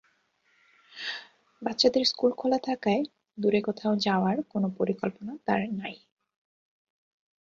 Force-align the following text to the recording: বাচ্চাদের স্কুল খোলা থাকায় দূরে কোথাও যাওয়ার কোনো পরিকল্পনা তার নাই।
বাচ্চাদের 1.61 2.03
স্কুল 2.05 2.31
খোলা 2.31 2.59
থাকায় 2.59 3.01
দূরে 3.37 3.59
কোথাও 3.61 3.93
যাওয়ার 3.97 4.37
কোনো 4.49 4.67
পরিকল্পনা 4.77 5.33
তার 5.45 5.61
নাই। 5.73 5.95